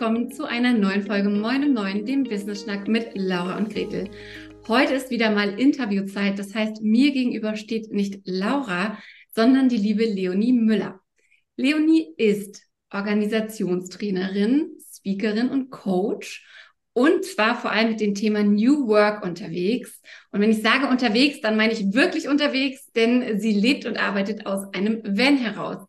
[0.00, 4.08] willkommen zu einer neuen Folge Moin um 9, dem Business Schnack mit Laura und Gretel.
[4.66, 8.96] Heute ist wieder mal Interviewzeit, das heißt, mir gegenüber steht nicht Laura,
[9.34, 11.00] sondern die liebe Leonie Müller.
[11.56, 16.46] Leonie ist Organisationstrainerin, Speakerin und Coach
[16.94, 20.00] und zwar vor allem mit dem Thema New Work unterwegs.
[20.32, 24.46] Und wenn ich sage unterwegs, dann meine ich wirklich unterwegs, denn sie lebt und arbeitet
[24.46, 25.86] aus einem Van heraus.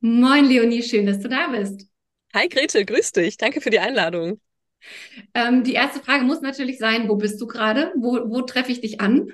[0.00, 1.91] Moin Leonie, schön, dass du da bist.
[2.34, 3.36] Hi Grete, grüß dich.
[3.36, 4.40] Danke für die Einladung.
[5.34, 7.92] Ähm, die erste Frage muss natürlich sein, wo bist du gerade?
[7.94, 9.32] Wo, wo treffe ich dich an?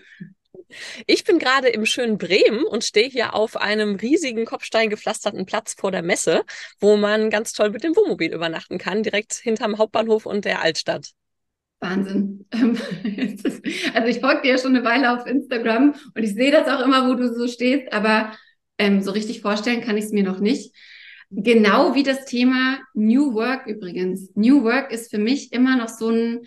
[1.06, 5.92] Ich bin gerade im schönen Bremen und stehe hier auf einem riesigen kopfsteingepflasterten Platz vor
[5.92, 6.42] der Messe,
[6.80, 11.12] wo man ganz toll mit dem Wohnmobil übernachten kann, direkt hinterm Hauptbahnhof und der Altstadt.
[11.80, 12.46] Wahnsinn.
[13.94, 16.84] also ich folge dir ja schon eine Weile auf Instagram und ich sehe das auch
[16.84, 18.32] immer, wo du so stehst, aber
[18.76, 20.74] ähm, so richtig vorstellen kann ich es mir noch nicht.
[21.30, 24.30] Genau wie das Thema New Work übrigens.
[24.34, 26.46] New Work ist für mich immer noch so ein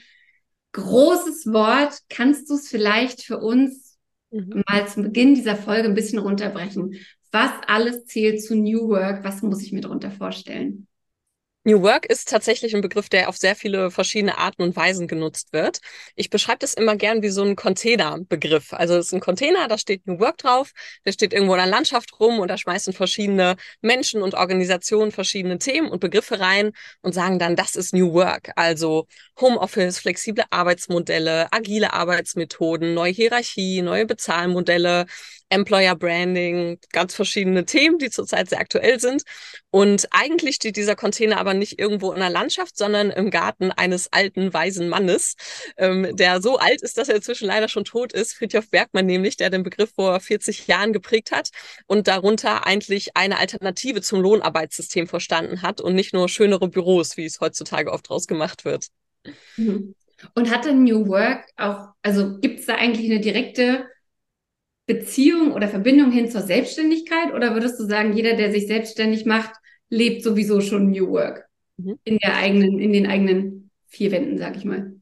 [0.71, 1.99] großes Wort.
[2.09, 3.99] Kannst du es vielleicht für uns
[4.31, 4.63] mhm.
[4.67, 6.95] mal zum Beginn dieser Folge ein bisschen runterbrechen?
[7.31, 9.23] Was alles zählt zu New Work?
[9.23, 10.87] Was muss ich mir darunter vorstellen?
[11.63, 15.53] New Work ist tatsächlich ein Begriff, der auf sehr viele verschiedene Arten und Weisen genutzt
[15.53, 15.79] wird.
[16.15, 18.73] Ich beschreibe das immer gern wie so ein Containerbegriff.
[18.73, 20.71] Also es ist ein Container, da steht New Work drauf,
[21.05, 25.59] der steht irgendwo in der Landschaft rum und da schmeißen verschiedene Menschen und Organisationen verschiedene
[25.59, 28.51] Themen und Begriffe rein und sagen dann, das ist New Work.
[28.55, 29.05] Also
[29.39, 35.05] Homeoffice, flexible Arbeitsmodelle, agile Arbeitsmethoden, neue Hierarchie, neue Bezahlmodelle,
[35.51, 39.23] Employer Branding, ganz verschiedene Themen, die zurzeit sehr aktuell sind.
[39.69, 44.11] Und eigentlich steht dieser Container aber nicht irgendwo in der Landschaft, sondern im Garten eines
[44.13, 45.35] alten, weisen Mannes,
[45.77, 48.33] ähm, der so alt ist, dass er inzwischen leider schon tot ist.
[48.33, 51.49] Friedhof Bergmann nämlich, der den Begriff vor 40 Jahren geprägt hat
[51.85, 57.25] und darunter eigentlich eine Alternative zum Lohnarbeitssystem verstanden hat und nicht nur schönere Büros, wie
[57.25, 58.87] es heutzutage oft draus gemacht wird.
[59.57, 59.95] Mhm.
[60.35, 63.87] Und hatte New Work auch, also gibt es da eigentlich eine direkte
[64.93, 67.33] Beziehung oder Verbindung hin zur Selbstständigkeit?
[67.33, 69.51] Oder würdest du sagen, jeder, der sich selbstständig macht,
[69.89, 71.45] lebt sowieso schon New Work
[71.77, 71.99] mhm.
[72.03, 74.93] in der eigenen, in den eigenen vier Wänden, sag ich mal?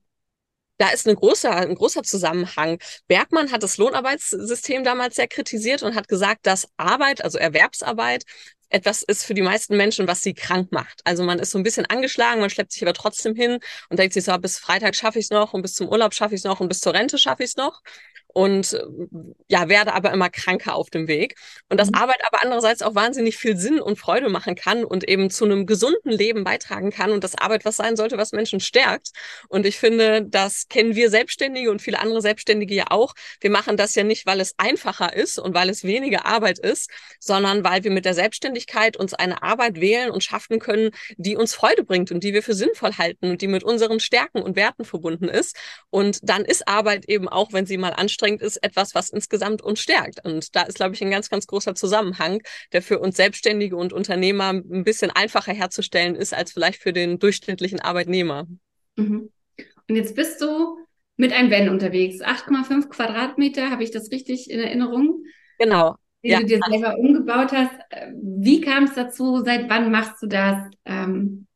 [0.80, 2.80] da ist eine große, ein großer Zusammenhang.
[3.08, 8.24] Bergmann hat das Lohnarbeitssystem damals sehr kritisiert und hat gesagt, dass Arbeit, also Erwerbsarbeit,
[8.70, 11.02] etwas ist für die meisten Menschen, was sie krank macht.
[11.04, 14.14] Also man ist so ein bisschen angeschlagen, man schleppt sich aber trotzdem hin und denkt
[14.14, 16.46] sich so, bis Freitag schaffe ich es noch und bis zum Urlaub schaffe ich es
[16.46, 17.82] noch und bis zur Rente schaffe ich es noch
[18.34, 18.84] und äh,
[19.48, 21.36] ja, werde aber immer kranker auf dem Weg.
[21.70, 21.96] Und dass mhm.
[21.96, 25.66] Arbeit aber andererseits auch wahnsinnig viel Sinn und Freude machen kann und eben zu einem
[25.66, 29.10] gesunden Leben beitragen kann und dass Arbeit was sein sollte, was Menschen stärkt.
[29.48, 33.14] Und ich finde, das kennen wir Selbstständige und viele andere Selbstständige ja auch.
[33.42, 36.90] Wir machen das ja nicht, weil es einfacher ist und weil es weniger Arbeit ist,
[37.20, 41.56] sondern weil wir mit der Selbstständigkeit uns eine Arbeit wählen und schaffen können, die uns
[41.56, 44.86] Freude bringt und die wir für sinnvoll halten und die mit unseren Stärken und Werten
[44.86, 45.56] verbunden ist.
[45.90, 49.62] Und dann ist Arbeit eben auch, wenn sie mal anstrengend anstrengend ist, etwas, was insgesamt
[49.62, 50.24] uns stärkt.
[50.26, 52.42] Und da ist, glaube ich, ein ganz, ganz großer Zusammenhang,
[52.74, 57.20] der für uns Selbstständige und Unternehmer ein bisschen einfacher herzustellen ist als vielleicht für den
[57.20, 58.48] durchschnittlichen Arbeitnehmer.
[58.96, 59.32] Mhm.
[59.88, 60.78] Und jetzt bist du
[61.18, 62.22] mit einem Van unterwegs.
[62.22, 65.24] 8,5 Quadratmeter, habe ich das richtig in Erinnerung?
[65.58, 65.96] Genau.
[66.24, 66.40] Die ja.
[66.40, 67.72] du dir selber umgebaut hast.
[68.14, 69.42] Wie kam es dazu?
[69.44, 70.70] Seit wann machst du das?
[70.86, 71.48] Ähm,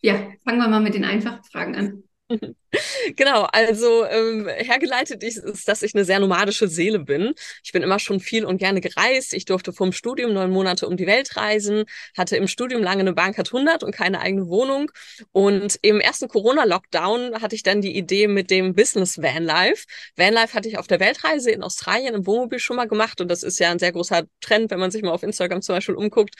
[0.00, 2.52] ja, fangen wir mal mit den einfachen Fragen an.
[3.16, 7.34] Genau, also ähm, hergeleitet ist, dass ich eine sehr nomadische Seele bin.
[7.62, 9.34] Ich bin immer schon viel und gerne gereist.
[9.34, 11.84] Ich durfte vom Studium neun Monate um die Welt reisen,
[12.16, 14.90] hatte im Studium lange eine Bankart 100 und keine eigene Wohnung.
[15.32, 19.86] Und im ersten Corona-Lockdown hatte ich dann die Idee mit dem Business Vanlife.
[20.16, 23.42] Vanlife hatte ich auf der Weltreise in Australien im Wohnmobil schon mal gemacht und das
[23.42, 26.34] ist ja ein sehr großer Trend, wenn man sich mal auf Instagram zum Beispiel umguckt.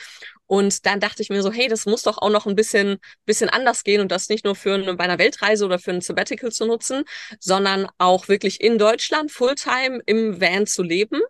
[0.47, 3.49] Und dann dachte ich mir so, hey, das muss doch auch noch ein bisschen, bisschen
[3.49, 6.53] anders gehen und das nicht nur für eine, bei einer Weltreise oder für ein Sabbatical
[6.53, 7.05] zu nutzen,
[7.41, 11.21] sondern auch wirklich in Deutschland Fulltime im Van zu leben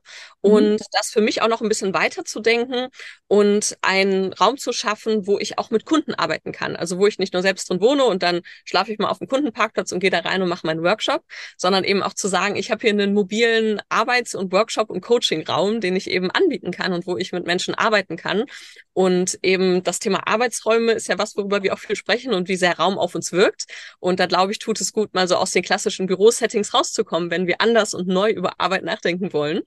[0.42, 0.50] mhm.
[0.50, 0.86] und mhm.
[0.92, 2.88] das für mich auch noch ein bisschen weiter zu denken
[3.28, 6.76] und einen Raum zu schaffen, wo ich auch mit Kunden arbeiten kann.
[6.76, 9.28] Also wo ich nicht nur selbst drin wohne und dann schlafe ich mal auf dem
[9.28, 11.22] Kundenparkplatz und gehe da rein und mache meinen Workshop,
[11.56, 15.81] sondern eben auch zu sagen, ich habe hier einen mobilen Arbeits- und Workshop- und Coaching-Raum,
[15.81, 18.44] den ich eben anbieten kann und wo ich mit Menschen arbeiten kann.
[18.93, 22.56] Und eben das Thema Arbeitsräume ist ja was, worüber wir auch viel sprechen und wie
[22.56, 23.64] sehr Raum auf uns wirkt.
[23.99, 27.46] Und da glaube ich, tut es gut, mal so aus den klassischen Bürosettings rauszukommen, wenn
[27.46, 29.62] wir anders und neu über Arbeit nachdenken wollen.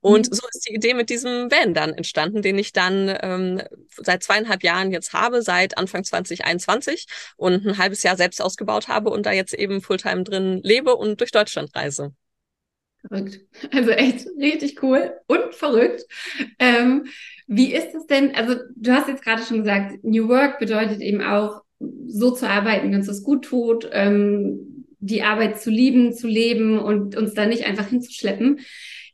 [0.00, 0.34] Und mhm.
[0.34, 3.62] so ist die Idee mit diesem Van dann entstanden, den ich dann ähm,
[3.96, 7.06] seit zweieinhalb Jahren jetzt habe, seit Anfang 2021
[7.36, 11.20] und ein halbes Jahr selbst ausgebaut habe und da jetzt eben Fulltime drin lebe und
[11.20, 12.12] durch Deutschland reise.
[13.06, 13.40] Verrückt.
[13.72, 16.04] Also echt richtig cool und verrückt.
[16.58, 17.06] Ähm,
[17.46, 18.34] wie ist es denn?
[18.34, 22.90] Also, du hast jetzt gerade schon gesagt, New Work bedeutet eben auch so zu arbeiten,
[22.90, 27.46] wie uns das gut tut, ähm, die Arbeit zu lieben, zu leben und uns da
[27.46, 28.60] nicht einfach hinzuschleppen.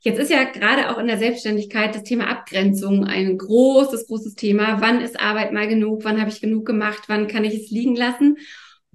[0.01, 4.79] Jetzt ist ja gerade auch in der Selbstständigkeit das Thema Abgrenzung ein großes, großes Thema.
[4.79, 6.03] Wann ist Arbeit mal genug?
[6.03, 7.03] Wann habe ich genug gemacht?
[7.07, 8.37] Wann kann ich es liegen lassen?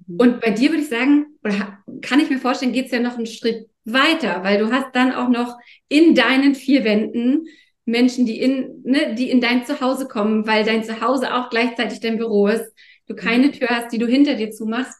[0.07, 0.15] Mhm.
[0.17, 3.17] Und bei dir würde ich sagen, oder kann ich mir vorstellen, geht es ja noch
[3.17, 5.57] einen Schritt weiter, weil du hast dann auch noch
[5.89, 7.45] in deinen vier Wänden
[7.85, 12.17] Menschen, die in, ne, die in dein Zuhause kommen, weil dein Zuhause auch gleichzeitig dein
[12.17, 12.71] Büro ist,
[13.11, 13.51] du keine mhm.
[13.53, 14.97] Tür hast, die du hinter dir zumachst,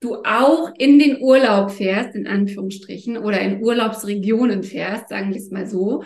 [0.00, 5.50] du auch in den Urlaub fährst, in Anführungsstrichen, oder in Urlaubsregionen fährst, sagen wir es
[5.50, 6.04] mal so,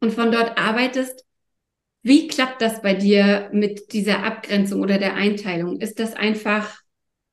[0.00, 1.24] und von dort arbeitest.
[2.02, 5.80] Wie klappt das bei dir mit dieser Abgrenzung oder der Einteilung?
[5.80, 6.80] Ist das einfach,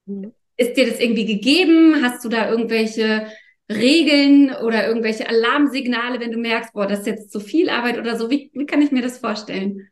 [0.05, 0.33] mhm.
[0.57, 2.01] ist dir das irgendwie gegeben?
[2.01, 3.27] Hast du da irgendwelche
[3.69, 8.17] Regeln oder irgendwelche Alarmsignale, wenn du merkst, boah, das ist jetzt zu viel Arbeit oder
[8.17, 8.29] so?
[8.29, 9.90] Wie, wie kann ich mir das vorstellen?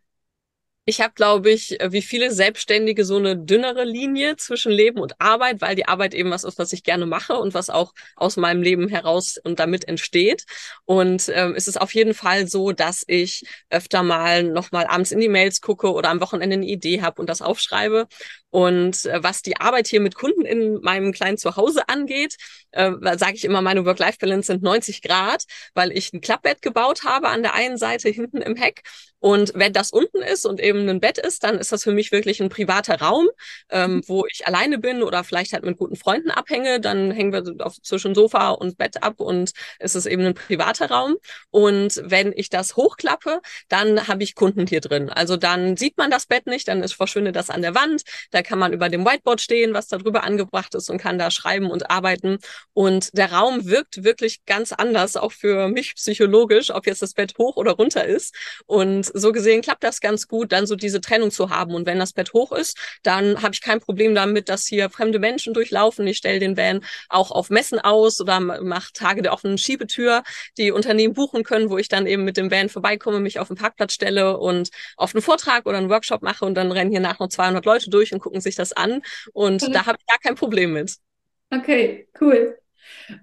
[0.89, 5.61] Ich habe, glaube ich, wie viele Selbstständige so eine dünnere Linie zwischen Leben und Arbeit,
[5.61, 8.63] weil die Arbeit eben was ist, was ich gerne mache und was auch aus meinem
[8.63, 10.45] Leben heraus und damit entsteht.
[10.85, 15.19] Und ähm, es ist auf jeden Fall so, dass ich öfter mal nochmal abends in
[15.19, 18.07] die Mails gucke oder am Wochenende eine Idee habe und das aufschreibe.
[18.49, 22.35] Und äh, was die Arbeit hier mit Kunden in meinem kleinen Zuhause angeht,
[22.71, 25.43] äh, sage ich immer, meine Work-Life-Balance sind 90 Grad,
[25.75, 28.81] weil ich ein Klappbett gebaut habe an der einen Seite hinten im Heck.
[29.19, 32.11] Und wenn das unten ist und eben ein Bett ist, dann ist das für mich
[32.11, 33.27] wirklich ein privater Raum,
[33.69, 34.01] ähm, mhm.
[34.07, 36.79] wo ich alleine bin oder vielleicht halt mit guten Freunden abhänge.
[36.79, 40.89] Dann hängen wir auf, zwischen Sofa und Bett ab und es ist eben ein privater
[40.89, 41.15] Raum.
[41.51, 45.09] Und wenn ich das hochklappe, dann habe ich Kunden hier drin.
[45.09, 48.03] Also dann sieht man das Bett nicht, dann ist verschwindet das an der Wand.
[48.31, 51.31] Da kann man über dem Whiteboard stehen, was da drüber angebracht ist und kann da
[51.31, 52.37] schreiben und arbeiten.
[52.73, 57.33] Und der Raum wirkt wirklich ganz anders, auch für mich psychologisch, ob jetzt das Bett
[57.37, 58.35] hoch oder runter ist.
[58.65, 61.73] Und so gesehen klappt das ganz gut, dann so diese Trennung zu haben.
[61.73, 65.19] Und wenn das Bett hoch ist, dann habe ich kein Problem damit, dass hier fremde
[65.19, 66.07] Menschen durchlaufen.
[66.07, 70.23] Ich stelle den Van auch auf Messen aus oder mache Tage der offenen Schiebetür,
[70.57, 73.57] die Unternehmen buchen können, wo ich dann eben mit dem Van vorbeikomme, mich auf den
[73.57, 77.19] Parkplatz stelle und auf einen Vortrag oder einen Workshop mache und dann rennen hier nach
[77.19, 79.01] noch 200 Leute durch und gucken sich das an.
[79.33, 79.71] Und mhm.
[79.71, 80.95] da habe ich gar kein Problem mit.
[81.51, 82.57] Okay, cool.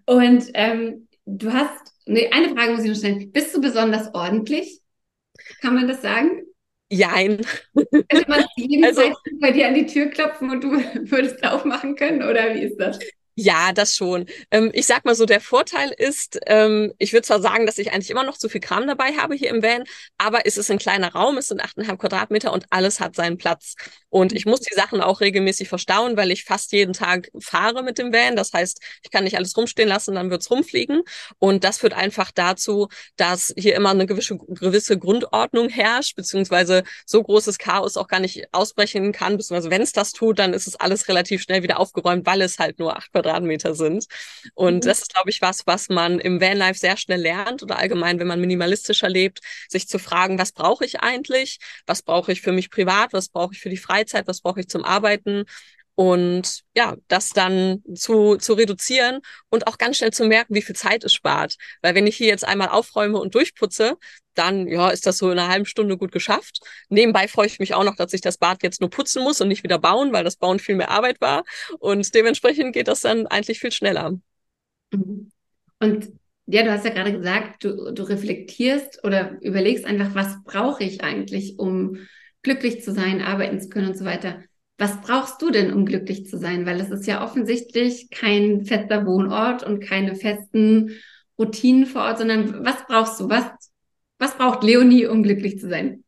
[0.05, 3.31] Und ähm, du hast, nee, eine Frage muss ich noch stellen.
[3.33, 4.81] Bist du besonders ordentlich?
[5.61, 6.43] Kann man das sagen?
[6.91, 7.41] Jein.
[7.75, 9.03] Könnte man jeden also,
[9.41, 10.71] bei dir an die Tür klopfen und du
[11.11, 12.99] würdest aufmachen können oder wie ist das?
[13.39, 14.25] Ja, das schon.
[14.51, 17.93] Ähm, ich sag mal so, der Vorteil ist, ähm, ich würde zwar sagen, dass ich
[17.93, 19.85] eigentlich immer noch zu viel Kram dabei habe hier im Van,
[20.17, 23.75] aber es ist ein kleiner Raum, es sind achteinhalb Quadratmeter und alles hat seinen Platz.
[24.09, 27.99] Und ich muss die Sachen auch regelmäßig verstauen, weil ich fast jeden Tag fahre mit
[27.99, 28.37] dem Van.
[28.37, 31.03] Das heißt, ich kann nicht alles rumstehen lassen, dann wird's rumfliegen.
[31.39, 37.23] Und das führt einfach dazu, dass hier immer eine gewisse, gewisse Grundordnung herrscht, beziehungsweise so
[37.23, 40.77] großes Chaos auch gar nicht ausbrechen kann, beziehungsweise wenn es das tut, dann ist es
[40.77, 43.26] alles relativ schnell wieder aufgeräumt, weil es halt nur acht Quadratmeter
[43.75, 44.07] sind.
[44.55, 44.81] Und mhm.
[44.81, 48.27] das ist, glaube ich, was, was man im Vanlife sehr schnell lernt oder allgemein, wenn
[48.27, 51.59] man minimalistischer lebt, sich zu fragen, was brauche ich eigentlich?
[51.87, 53.13] Was brauche ich für mich privat?
[53.13, 54.27] Was brauche ich für die Freizeit?
[54.27, 55.45] Was brauche ich zum Arbeiten?
[55.97, 60.77] Und ja, das dann zu, zu reduzieren und auch ganz schnell zu merken, wie viel
[60.77, 61.57] Zeit es spart.
[61.81, 63.97] Weil wenn ich hier jetzt einmal aufräume und durchputze,
[64.35, 66.61] dann ja, ist das so in einer halben Stunde gut geschafft.
[66.91, 69.49] Nebenbei freue ich mich auch noch, dass ich das Bad jetzt nur putzen muss und
[69.49, 71.45] nicht wieder bauen, weil das Bauen viel mehr Arbeit war.
[71.79, 74.13] Und dementsprechend geht das dann eigentlich viel schneller.
[74.93, 75.31] Mhm.
[75.81, 76.13] Und
[76.45, 81.03] ja, du hast ja gerade gesagt, du, du reflektierst oder überlegst einfach, was brauche ich
[81.03, 82.07] eigentlich, um
[82.43, 84.43] glücklich zu sein, arbeiten zu können und so weiter.
[84.79, 86.67] Was brauchst du denn, um glücklich zu sein?
[86.67, 90.93] Weil es ist ja offensichtlich kein fester Wohnort und keine festen
[91.39, 93.29] Routinen vor Ort, sondern was brauchst du?
[93.29, 93.45] Was,
[94.19, 96.05] was braucht Leonie, um glücklich zu sein?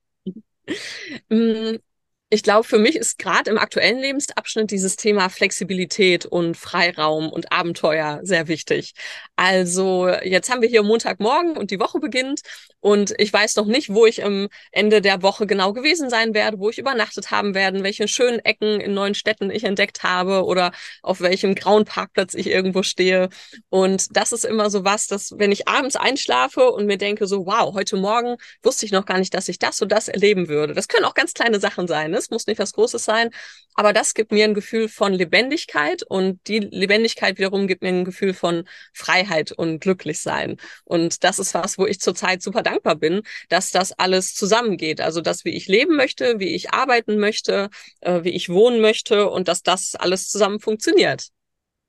[2.30, 7.52] Ich glaube, für mich ist gerade im aktuellen Lebensabschnitt dieses Thema Flexibilität und Freiraum und
[7.52, 8.92] Abenteuer sehr wichtig.
[9.36, 12.42] Also jetzt haben wir hier Montagmorgen und die Woche beginnt
[12.80, 16.58] und ich weiß noch nicht, wo ich am Ende der Woche genau gewesen sein werde,
[16.58, 20.72] wo ich übernachtet haben werde, welche schönen Ecken in neuen Städten ich entdeckt habe oder
[21.02, 23.30] auf welchem grauen Parkplatz ich irgendwo stehe.
[23.70, 27.46] Und das ist immer so was, dass wenn ich abends einschlafe und mir denke so,
[27.46, 30.74] wow, heute Morgen wusste ich noch gar nicht, dass ich das und das erleben würde.
[30.74, 32.10] Das können auch ganz kleine Sachen sein.
[32.10, 32.17] Ne?
[32.18, 33.30] Es muss nicht was Großes sein,
[33.74, 38.04] aber das gibt mir ein Gefühl von Lebendigkeit und die Lebendigkeit wiederum gibt mir ein
[38.04, 40.56] Gefühl von Freiheit und glücklich sein.
[40.84, 45.00] Und das ist was, wo ich zurzeit super dankbar bin, dass das alles zusammengeht.
[45.00, 47.70] Also, dass wie ich leben möchte, wie ich arbeiten möchte,
[48.00, 51.28] äh, wie ich wohnen möchte und dass das alles zusammen funktioniert.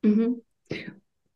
[0.02, 0.42] Mhm.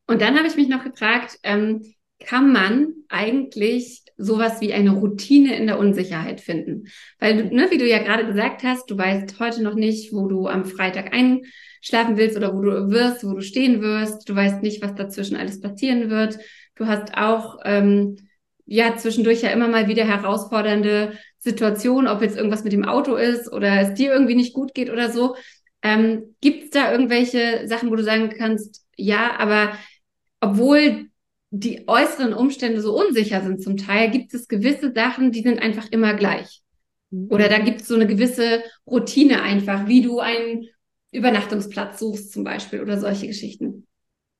[0.06, 1.94] Und dann habe ich mich noch gefragt, ähm,
[2.24, 6.84] kann man eigentlich sowas wie eine Routine in der Unsicherheit finden?
[7.18, 10.46] Weil, ne, wie du ja gerade gesagt hast, du weißt heute noch nicht, wo du
[10.46, 14.28] am Freitag einschlafen willst oder wo du wirst, wo du stehen wirst.
[14.28, 16.38] Du weißt nicht, was dazwischen alles passieren wird.
[16.76, 18.16] Du hast auch ähm,
[18.66, 23.52] ja zwischendurch ja immer mal wieder herausfordernde Situationen, ob jetzt irgendwas mit dem Auto ist
[23.52, 25.36] oder es dir irgendwie nicht gut geht oder so.
[25.82, 29.72] Ähm, Gibt es da irgendwelche Sachen, wo du sagen kannst, ja, aber
[30.40, 31.08] obwohl
[31.56, 35.86] die äußeren Umstände so unsicher sind zum Teil, gibt es gewisse Sachen, die sind einfach
[35.92, 36.62] immer gleich.
[37.10, 37.28] Mhm.
[37.30, 40.66] Oder da gibt es so eine gewisse Routine einfach, wie du einen
[41.12, 43.86] Übernachtungsplatz suchst zum Beispiel oder solche Geschichten.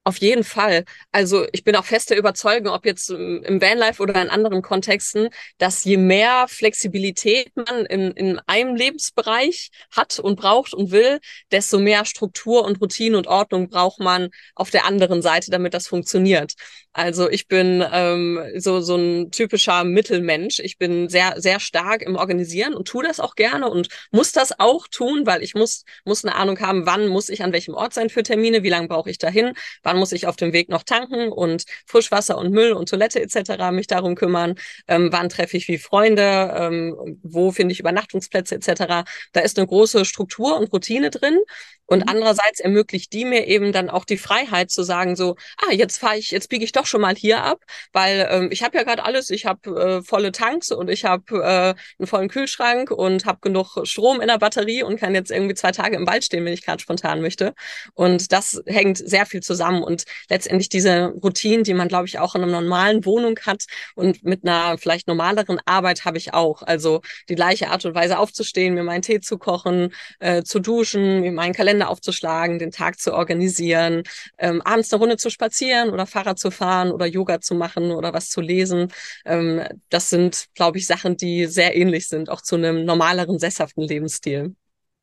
[0.07, 0.85] Auf jeden Fall.
[1.13, 5.83] Also ich bin auch fester Überzeugung, ob jetzt im Vanlife oder in anderen Kontexten, dass
[5.85, 11.21] je mehr Flexibilität man in, in einem Lebensbereich hat und braucht und will,
[11.53, 15.89] desto mehr Struktur und Routine und Ordnung braucht man auf der anderen Seite, damit das
[15.89, 16.53] funktioniert.
[16.97, 20.61] Also ich bin ähm, so, so ein typischer Mittelmensch.
[20.61, 24.61] Ich bin sehr, sehr stark im Organisieren und tue das auch gerne und muss das
[24.61, 27.95] auch tun, weil ich muss, muss eine Ahnung haben, wann muss ich an welchem Ort
[27.95, 30.83] sein für Termine, wie lange brauche ich dahin, wann muss ich auf dem Weg noch
[30.83, 33.71] tanken und Frischwasser und Müll und Toilette etc.
[33.73, 34.55] mich darum kümmern,
[34.89, 39.05] ähm, wann treffe ich wie Freunde, ähm, wo finde ich Übernachtungsplätze etc.
[39.33, 41.39] Da ist eine große Struktur und Routine drin.
[41.87, 42.09] Und mhm.
[42.09, 46.17] andererseits ermöglicht die mir eben dann auch die Freiheit zu sagen, so, ah, jetzt fahre
[46.17, 49.05] ich, jetzt biege ich doch schon mal hier ab, weil ähm, ich habe ja gerade
[49.05, 53.39] alles, ich habe äh, volle Tanks und ich habe äh, einen vollen Kühlschrank und habe
[53.43, 56.53] genug Strom in der Batterie und kann jetzt irgendwie zwei Tage im Wald stehen, wenn
[56.53, 57.55] ich gerade spontan möchte.
[57.93, 59.83] Und das hängt sehr viel zusammen.
[59.85, 64.25] Und letztendlich diese Routinen, die man, glaube ich, auch in einer normalen Wohnung hat und
[64.25, 66.63] mit einer vielleicht normaleren Arbeit habe ich auch.
[66.63, 71.21] Also die gleiche Art und Weise aufzustehen, mir meinen Tee zu kochen, äh, zu duschen,
[71.21, 74.03] mir meinen Kalender aufzuschlagen, den Tag zu organisieren,
[74.39, 78.13] ähm, abends eine Runde zu spazieren oder Fahrrad zu fahren oder Yoga zu machen oder
[78.13, 78.93] was zu lesen.
[79.25, 83.85] Ähm, das sind, glaube ich, Sachen, die sehr ähnlich sind, auch zu einem normaleren, sesshaften
[83.85, 84.55] Lebensstil.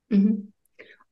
[0.10, 0.52] Mhm.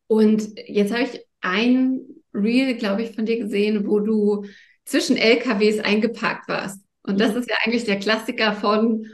[0.08, 2.02] Und jetzt habe ich ein
[2.42, 4.46] Reel, glaube ich, von dir gesehen, wo du
[4.86, 6.82] zwischen LKWs eingeparkt warst.
[7.04, 9.06] Und das ist ja eigentlich der Klassiker von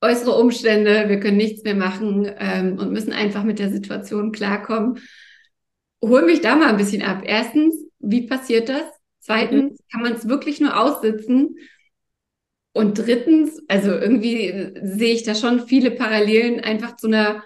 [0.00, 4.98] äußere Umstände, wir können nichts mehr machen ähm, und müssen einfach mit der Situation klarkommen
[6.02, 7.22] hol mich da mal ein bisschen ab.
[7.24, 8.84] Erstens, wie passiert das?
[9.20, 9.84] Zweitens, mhm.
[9.92, 11.56] kann man es wirklich nur aussitzen?
[12.72, 17.44] Und drittens, also irgendwie sehe ich da schon viele Parallelen einfach zu einer,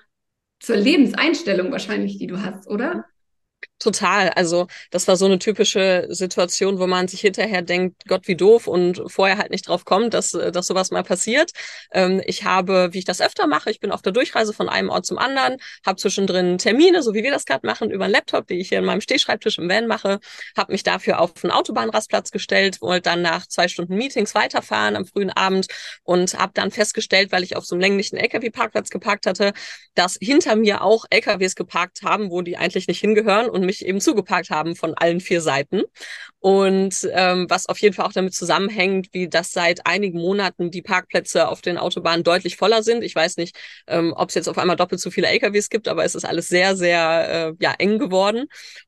[0.61, 3.07] zur Lebenseinstellung wahrscheinlich, die du hast, oder?
[3.81, 4.31] Total.
[4.31, 8.67] Also das war so eine typische Situation, wo man sich hinterher denkt, Gott, wie doof
[8.69, 11.51] und vorher halt nicht drauf kommt, dass, äh, dass sowas mal passiert.
[11.93, 14.91] Ähm, ich habe, wie ich das öfter mache, ich bin auf der Durchreise von einem
[14.91, 18.47] Ort zum anderen, habe zwischendrin Termine, so wie wir das gerade machen, über einen Laptop,
[18.47, 20.21] die ich hier in meinem Stehschreibtisch im Van mache,
[20.57, 25.05] habe mich dafür auf einen Autobahnrastplatz gestellt, wollte dann nach zwei Stunden Meetings weiterfahren am
[25.05, 25.67] frühen Abend
[26.05, 29.53] und habe dann festgestellt, weil ich auf so einem länglichen LKW-Parkplatz geparkt hatte,
[29.95, 34.01] dass hinter mir auch LKWs geparkt haben, wo die eigentlich nicht hingehören und mich eben
[34.01, 35.83] zugeparkt haben von allen vier Seiten.
[36.41, 40.83] Und ähm, was auf jeden Fall auch damit zusammenhängt, wie das seit einigen Monaten die
[40.83, 43.03] Parkplätze auf den Autobahnen deutlich voller sind.
[43.03, 43.57] Ich weiß nicht,
[43.87, 46.49] ähm, ob es jetzt auf einmal doppelt so viele LKWs gibt, aber es ist alles
[46.49, 48.45] sehr, sehr äh, ja, eng geworden.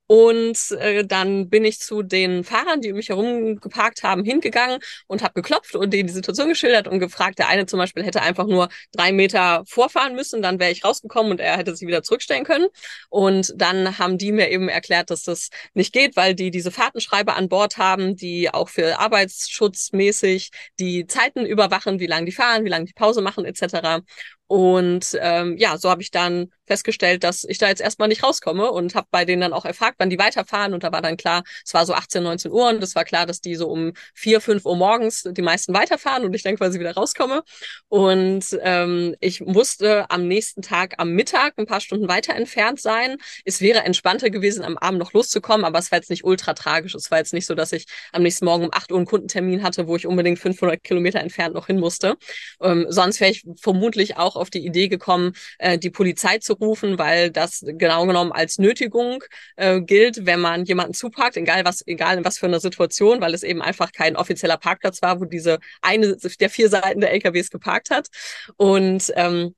[0.06, 4.78] Und äh, dann bin ich zu den Fahrern, die um mich herum geparkt haben, hingegangen
[5.09, 7.38] und habe geklopft und denen die Situation geschildert und gefragt.
[7.38, 11.33] Der eine zum Beispiel hätte einfach nur drei Meter vorfahren müssen, dann wäre ich rausgekommen
[11.33, 12.68] und er hätte sich wieder zurückstellen können.
[13.09, 17.37] Und dann haben die mir eben erklärt, dass das nicht geht, weil die diese Fahrtenschreiber
[17.37, 22.68] an Bord haben, die auch für arbeitsschutzmäßig die Zeiten überwachen, wie lange die fahren, wie
[22.68, 24.02] lange die Pause machen etc.
[24.48, 28.70] Und ähm, ja, so habe ich dann festgestellt, dass ich da jetzt erstmal nicht rauskomme
[28.70, 30.74] und habe bei denen dann auch erfragt, wann die weiterfahren.
[30.74, 33.26] Und da war dann klar, es war so 18, 19 Uhr und es war klar,
[33.26, 36.78] dass die so um 4, 5 Uhr morgens die meisten weiterfahren und ich dann quasi
[36.78, 37.42] wieder rauskomme.
[37.88, 43.16] Und ähm, ich musste am nächsten Tag am Mittag ein paar Stunden weiter entfernt sein.
[43.44, 46.94] Es wäre entspannter gewesen, am Abend noch loszukommen, aber es war jetzt nicht ultra tragisch.
[46.94, 49.62] Es war jetzt nicht so, dass ich am nächsten Morgen um 8 Uhr einen Kundentermin
[49.62, 52.16] hatte, wo ich unbedingt 500 Kilometer entfernt noch hin musste.
[52.60, 56.99] Ähm, sonst wäre ich vermutlich auch auf die Idee gekommen, äh, die Polizei zu rufen,
[56.99, 59.23] weil das genau genommen als Nötigung
[59.57, 63.35] äh, gilt, wenn man jemanden zuparkt, egal was, egal in was für einer Situation, weil
[63.35, 67.50] es eben einfach kein offizieller Parkplatz war, wo diese eine der vier Seiten der LKWs
[67.50, 68.09] geparkt hat.
[68.57, 69.55] Und ähm,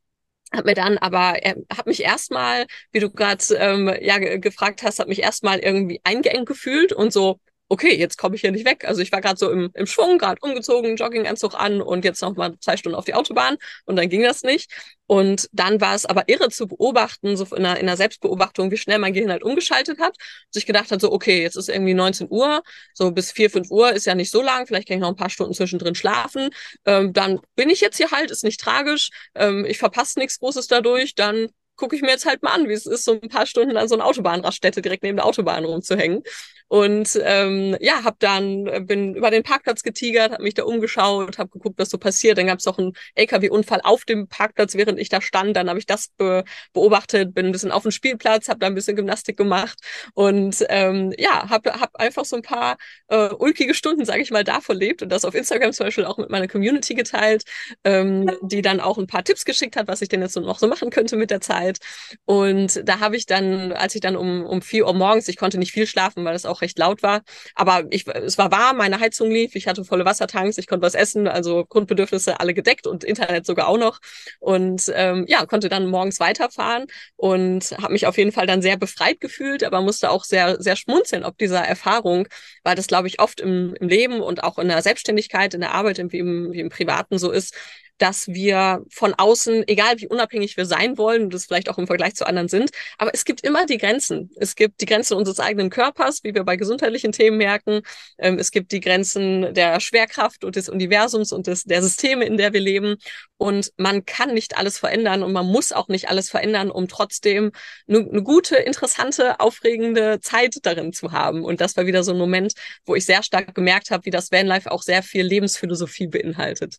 [0.53, 4.99] hat mir dann aber er hat mich erstmal, wie du gerade ähm, ja gefragt hast,
[4.99, 8.85] hat mich erstmal irgendwie eingeengt gefühlt und so okay, jetzt komme ich hier nicht weg.
[8.87, 12.35] Also ich war gerade so im, im Schwung, gerade umgezogen, Jogginganzug an und jetzt noch
[12.37, 14.71] mal zwei Stunden auf die Autobahn und dann ging das nicht.
[15.07, 18.77] Und dann war es aber irre zu beobachten, so in einer, in einer Selbstbeobachtung, wie
[18.77, 20.17] schnell mein Gehirn halt umgeschaltet hat.
[20.19, 22.63] Dass ich gedacht hat, so, okay, jetzt ist irgendwie 19 Uhr,
[22.95, 25.17] so bis 4, 5 Uhr ist ja nicht so lang, vielleicht kann ich noch ein
[25.17, 26.51] paar Stunden zwischendrin schlafen.
[26.85, 30.67] Ähm, dann bin ich jetzt hier halt, ist nicht tragisch, ähm, ich verpasse nichts Großes
[30.67, 31.49] dadurch, dann
[31.79, 33.89] gucke ich mir jetzt halt mal an, wie es ist, so ein paar Stunden an
[33.89, 36.23] so einer Autobahnraststätte direkt neben der Autobahn rumzuhängen.
[36.69, 41.39] Und ähm, ja, hab dann äh, bin über den Parkplatz getigert, habe mich da umgeschaut,
[41.39, 42.39] habe geguckt, was so passiert.
[42.39, 45.57] Dann gab es auch einen LKW-Unfall auf dem Parkplatz, während ich da stand.
[45.57, 48.75] Dann habe ich das be beobachtet, bin ein bisschen auf dem Spielplatz, habe da ein
[48.75, 49.79] bisschen Gymnastik gemacht
[50.15, 52.77] und ähm, ja, habe hab einfach so ein paar
[53.09, 56.19] äh, ulkige Stunden, sage ich mal, da verlebt und das auf Instagram zum Beispiel auch
[56.19, 57.45] mit meiner Community geteilt,
[57.85, 60.69] ähm, die dann auch ein paar Tipps geschickt hat, was ich denn jetzt noch so
[60.69, 61.79] machen könnte mit der Zeit.
[62.25, 65.59] Und da habe ich dann, als ich dann um um vier Uhr morgens, ich konnte
[65.59, 67.23] nicht viel schlafen, weil das auch auch recht laut war.
[67.55, 70.95] Aber ich, es war warm, meine Heizung lief, ich hatte volle Wassertanks, ich konnte was
[70.95, 74.00] essen, also Grundbedürfnisse alle gedeckt und Internet sogar auch noch.
[74.41, 76.87] Und ähm, ja, konnte dann morgens weiterfahren
[77.17, 80.77] und habe mich auf jeden Fall dann sehr befreit gefühlt, aber musste auch sehr, sehr
[80.77, 82.29] schmunzeln ob dieser Erfahrung,
[82.65, 85.75] weil das, glaube ich, oft im, im Leben und auch in der Selbstständigkeit, in der
[85.75, 87.55] Arbeit, wie im, wie im Privaten so ist,
[87.99, 92.14] dass wir von außen, egal wie unabhängig wir sein wollen, das vielleicht auch im Vergleich
[92.14, 94.31] zu anderen sind, aber es gibt immer die Grenzen.
[94.37, 97.83] Es gibt die Grenzen unseres eigenen Körpers, wie wir bei gesundheitlichen Themen merken.
[98.19, 102.37] Ähm, es gibt die Grenzen der Schwerkraft und des Universums und des, der Systeme, in
[102.37, 102.97] der wir leben.
[103.37, 107.52] Und man kann nicht alles verändern und man muss auch nicht alles verändern, um trotzdem
[107.88, 111.45] eine, eine gute, interessante, aufregende Zeit darin zu haben.
[111.45, 114.33] Und das war wieder so ein Moment, wo ich sehr stark gemerkt habe, wie das
[114.33, 116.78] Vanlife auch sehr viel Lebensphilosophie beinhaltet.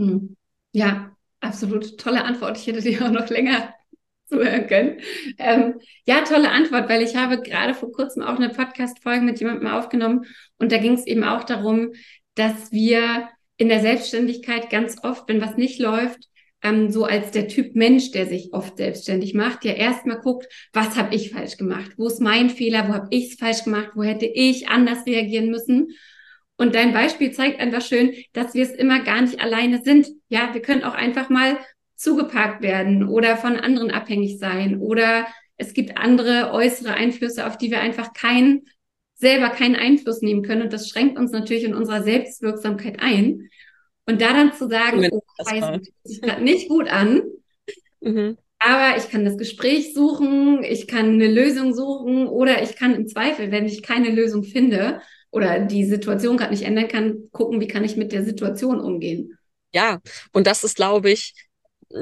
[0.00, 0.36] Hm.
[0.72, 2.56] Ja, absolut tolle Antwort.
[2.56, 3.74] Ich hätte dir auch noch länger
[4.28, 5.00] zuhören können.
[5.38, 5.74] Ähm,
[6.06, 10.24] ja, tolle Antwort, weil ich habe gerade vor kurzem auch eine Podcast-Folge mit jemandem aufgenommen
[10.58, 11.92] und da ging es eben auch darum,
[12.34, 13.28] dass wir
[13.58, 16.28] in der Selbstständigkeit ganz oft, wenn was nicht läuft,
[16.62, 20.96] ähm, so als der Typ Mensch, der sich oft selbstständig macht, ja erstmal guckt, was
[20.96, 21.92] habe ich falsch gemacht?
[21.98, 22.88] Wo ist mein Fehler?
[22.88, 23.90] Wo habe ich es falsch gemacht?
[23.94, 25.88] Wo hätte ich anders reagieren müssen?
[26.60, 30.08] Und dein Beispiel zeigt einfach schön, dass wir es immer gar nicht alleine sind.
[30.28, 31.56] Ja, wir können auch einfach mal
[31.96, 35.26] zugepackt werden oder von anderen abhängig sein oder
[35.56, 38.66] es gibt andere äußere Einflüsse, auf die wir einfach keinen,
[39.14, 40.60] selber keinen Einfluss nehmen können.
[40.60, 43.48] Und das schränkt uns natürlich in unserer Selbstwirksamkeit ein.
[44.04, 47.22] Und da dann zu sagen, oh, das sich gerade nicht gut an,
[48.02, 48.36] mhm.
[48.58, 53.08] aber ich kann das Gespräch suchen, ich kann eine Lösung suchen oder ich kann im
[53.08, 57.68] Zweifel, wenn ich keine Lösung finde, oder die Situation gerade nicht ändern kann, gucken, wie
[57.68, 59.38] kann ich mit der Situation umgehen.
[59.72, 60.00] Ja,
[60.32, 61.34] und das ist, glaube ich,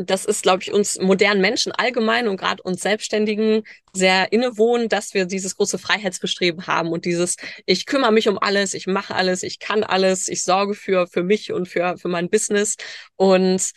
[0.05, 3.63] das ist, glaube ich, uns modernen Menschen allgemein und gerade uns Selbstständigen
[3.95, 8.75] sehr innewohnen, dass wir dieses große Freiheitsbestreben haben und dieses, ich kümmere mich um alles,
[8.75, 12.29] ich mache alles, ich kann alles, ich sorge für, für mich und für, für mein
[12.29, 12.77] Business.
[13.17, 13.73] Und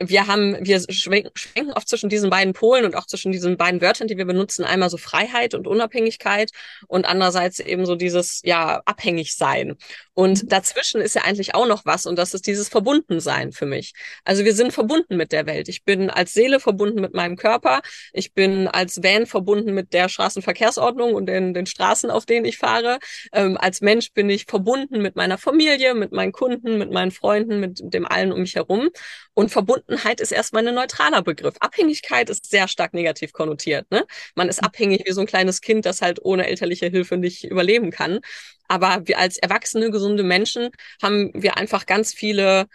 [0.00, 4.06] wir haben, wir schwenken oft zwischen diesen beiden Polen und auch zwischen diesen beiden Wörtern,
[4.06, 6.50] die wir benutzen, einmal so Freiheit und Unabhängigkeit
[6.86, 9.76] und andererseits eben so dieses, ja, abhängig sein.
[10.14, 10.48] Und mhm.
[10.48, 13.92] dazwischen ist ja eigentlich auch noch was und das ist dieses Verbundensein für mich.
[14.24, 15.68] Also wir sind verbunden mit der Welt.
[15.68, 17.80] Ich bin als Seele verbunden mit meinem Körper.
[18.12, 22.58] Ich bin als Van verbunden mit der Straßenverkehrsordnung und den, den Straßen, auf denen ich
[22.58, 22.98] fahre.
[23.32, 27.58] Ähm, als Mensch bin ich verbunden mit meiner Familie, mit meinen Kunden, mit meinen Freunden,
[27.58, 28.90] mit dem allen um mich herum.
[29.34, 29.50] Und
[29.88, 31.54] Verbundenheit ist erstmal ein neutraler Begriff.
[31.60, 33.90] Abhängigkeit ist sehr stark negativ konnotiert.
[33.90, 34.04] Ne?
[34.34, 37.90] Man ist abhängig wie so ein kleines Kind, das halt ohne elterliche Hilfe nicht überleben
[37.90, 38.20] kann.
[38.68, 40.70] Aber wir als erwachsene, gesunde Menschen
[41.02, 42.66] haben wir einfach ganz viele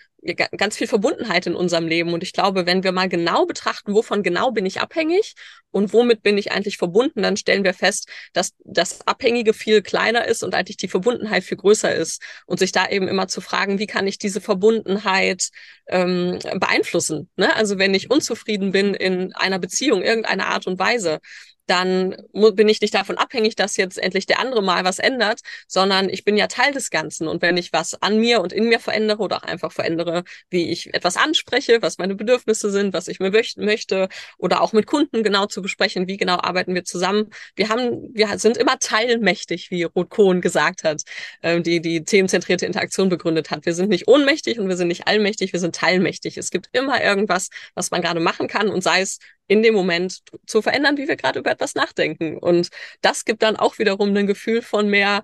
[0.58, 2.14] ganz viel Verbundenheit in unserem Leben.
[2.14, 5.36] Und ich glaube, wenn wir mal genau betrachten, wovon genau bin ich abhängig
[5.72, 10.26] und womit bin ich eigentlich verbunden, dann stellen wir fest, dass das Abhängige viel kleiner
[10.26, 12.22] ist und eigentlich die Verbundenheit viel größer ist.
[12.46, 15.50] Und sich da eben immer zu fragen, wie kann ich diese Verbundenheit
[15.88, 17.30] ähm, beeinflussen?
[17.36, 17.54] Ne?
[17.56, 21.20] Also wenn ich unzufrieden bin in einer Beziehung, irgendeiner Art und Weise,
[21.68, 26.10] dann bin ich nicht davon abhängig, dass jetzt endlich der andere mal was ändert, sondern
[26.10, 27.28] ich bin ja Teil des Ganzen.
[27.28, 30.72] Und wenn ich was an mir und in mir verändere oder auch einfach verändere, wie
[30.72, 35.24] ich etwas anspreche, was meine Bedürfnisse sind, was ich mir möchte oder auch mit Kunden
[35.24, 37.30] genau zu besprechen, wie genau arbeiten wir zusammen.
[37.56, 41.04] Wir haben, wir sind immer teilmächtig, wie Ruth Kohn gesagt hat,
[41.42, 43.66] ähm, die die themenzentrierte Interaktion begründet hat.
[43.66, 46.38] Wir sind nicht ohnmächtig und wir sind nicht allmächtig, wir sind teilmächtig.
[46.38, 50.20] Es gibt immer irgendwas, was man gerade machen kann und sei es in dem Moment
[50.46, 52.38] zu verändern, wie wir gerade über etwas nachdenken.
[52.38, 52.70] Und
[53.02, 55.24] das gibt dann auch wiederum ein Gefühl von mehr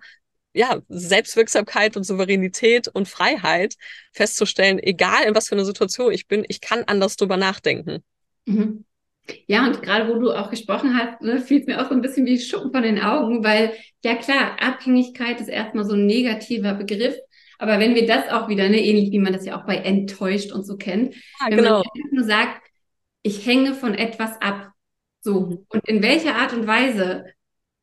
[0.53, 3.75] ja, Selbstwirksamkeit und Souveränität und Freiheit
[4.13, 8.03] festzustellen, egal in was für einer Situation ich bin, ich kann anders drüber nachdenken.
[8.45, 8.85] Mhm.
[9.45, 12.01] Ja, und gerade wo du auch gesprochen hast, ne, fiel es mir auch so ein
[12.01, 16.73] bisschen wie Schuppen von den Augen, weil ja klar, Abhängigkeit ist erstmal so ein negativer
[16.73, 17.15] Begriff.
[17.59, 20.51] Aber wenn wir das auch wieder, ne, ähnlich wie man das ja auch bei enttäuscht
[20.51, 21.83] und so kennt, ja, wenn genau.
[21.83, 22.68] man nur sagt,
[23.21, 24.71] ich hänge von etwas ab,
[25.21, 25.65] so, mhm.
[25.69, 27.25] und in welcher Art und Weise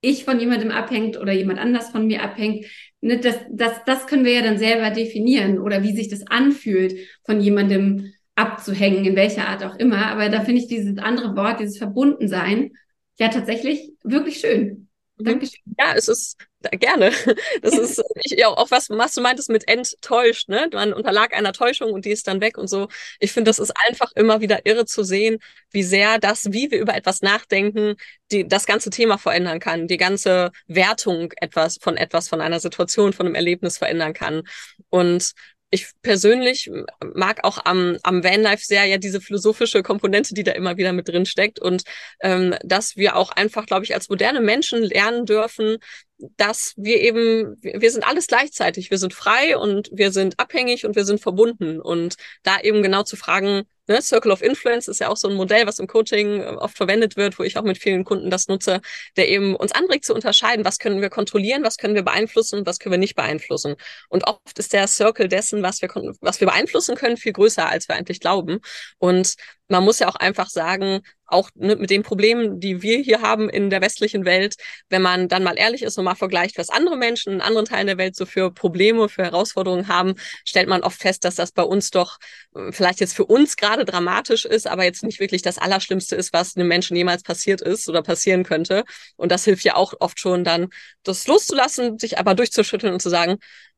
[0.01, 2.67] ich von jemandem abhängt oder jemand anders von mir abhängt,
[3.01, 6.95] ne, das, das, das können wir ja dann selber definieren oder wie sich das anfühlt,
[7.25, 10.07] von jemandem abzuhängen, in welcher Art auch immer.
[10.07, 12.73] Aber da finde ich dieses andere Wort, dieses Verbundensein,
[13.19, 14.86] ja tatsächlich wirklich schön.
[15.19, 15.25] Mhm.
[15.25, 15.61] Dankeschön.
[15.79, 16.37] Ja, es ist
[16.73, 17.11] gerne.
[17.63, 20.69] Das ist ich, ja auch was, was du meintest mit enttäuscht, ne?
[20.73, 22.89] Man unterlag einer Täuschung und die ist dann weg und so.
[23.21, 25.39] Ich finde, das ist einfach immer wieder irre zu sehen,
[25.71, 27.95] wie sehr das, wie wir über etwas nachdenken,
[28.33, 33.13] die das ganze Thema verändern kann, die ganze Wertung etwas von etwas, von einer Situation,
[33.13, 34.43] von einem Erlebnis verändern kann.
[34.91, 35.33] Und
[35.71, 36.71] ich persönlich
[37.15, 41.09] mag auch am, am Vanlife sehr ja diese philosophische Komponente, die da immer wieder mit
[41.09, 41.59] drin steckt.
[41.59, 41.83] Und
[42.21, 45.79] ähm, dass wir auch einfach, glaube ich, als moderne Menschen lernen dürfen,
[46.19, 48.91] dass wir eben, wir sind alles gleichzeitig.
[48.91, 51.81] Wir sind frei und wir sind abhängig und wir sind verbunden.
[51.81, 55.35] Und da eben genau zu fragen, ne, Circle of Influence ist ja auch so ein
[55.35, 58.49] Modell, was im Coaching äh, oft verwendet wird, wo ich auch mit vielen Kunden das
[58.49, 58.81] nutze,
[59.17, 62.67] der eben uns anregt zu unterscheiden, was können wir kontrollieren, was können wir beeinflussen und
[62.67, 63.77] was können wir nicht beeinflussen.
[64.09, 65.89] Und oft ist der Circle dessen, was wir,
[66.21, 68.61] was wir beeinflussen können, viel größer, als wir eigentlich glauben.
[68.99, 69.35] Und
[69.69, 73.49] man muss ja auch einfach sagen, auch ne, mit den Problemen, die wir hier haben
[73.49, 74.57] in der westlichen Welt,
[74.89, 77.89] wenn man dann mal ehrlich ist und mal vergleicht, was andere Menschen in anderen Teilen
[77.89, 81.63] der Welt so für Probleme, für Herausforderungen haben, stellt man oft fest, dass das bei
[81.63, 82.19] uns doch
[82.55, 86.33] äh, vielleicht jetzt für uns gerade dramatisch ist, aber jetzt nicht wirklich das Allerschlimmste ist,
[86.33, 88.85] was einem Menschen jemals passiert ist oder passieren könnte.
[89.17, 90.69] Und das hilft ja auch oft schon dann,
[91.03, 93.37] das loszulassen, sich aber durchzuschütteln und zu sagen,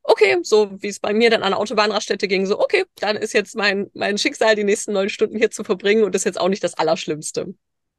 [0.09, 3.35] okay, so wie es bei mir dann an der Autobahnraststätte ging, so, okay, dann ist
[3.35, 6.49] jetzt mein, mein Schicksal, die nächsten neun Stunden hier zu verbringen und ist jetzt auch
[6.49, 7.55] nicht das Allerschlimmste.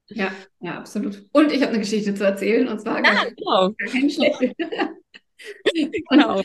[0.08, 1.24] Ja, ja, absolut.
[1.32, 3.70] Und ich habe eine Geschichte zu erzählen und zwar gar, genau.
[3.70, 4.54] gar keine schlechte.
[6.10, 6.42] genau.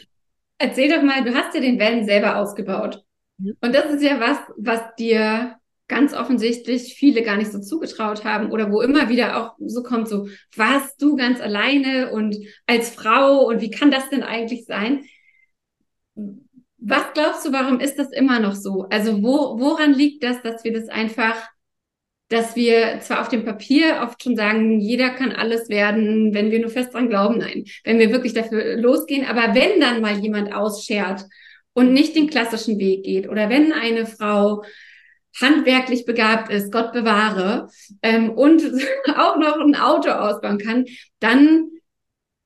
[0.59, 3.03] Erzähl doch mal, du hast ja den Van selber ausgebaut.
[3.39, 3.57] Mhm.
[3.61, 5.57] Und das ist ja was, was dir
[5.89, 10.09] ganz offensichtlich viele gar nicht so zugetraut haben oder wo immer wieder auch so kommt,
[10.09, 15.05] so warst du ganz alleine und als Frau und wie kann das denn eigentlich sein?
[16.15, 18.87] Was glaubst du, warum ist das immer noch so?
[18.91, 21.37] Also wo, woran liegt das, dass wir das einfach,
[22.29, 26.61] dass wir zwar auf dem Papier oft schon sagen, jeder kann alles werden, wenn wir
[26.61, 30.53] nur fest dran glauben, nein, wenn wir wirklich dafür losgehen, aber wenn dann mal jemand
[30.53, 31.25] ausschert
[31.73, 34.63] und nicht den klassischen Weg geht oder wenn eine Frau
[35.41, 37.69] handwerklich begabt ist, Gott bewahre,
[38.03, 38.63] ähm, und
[39.17, 40.85] auch noch ein Auto ausbauen kann,
[41.19, 41.71] dann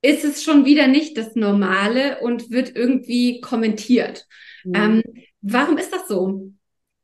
[0.02, 4.26] ist es schon wieder nicht das Normale und wird irgendwie kommentiert.
[4.64, 4.74] Mhm.
[4.74, 5.02] Ähm,
[5.40, 6.52] warum ist das so?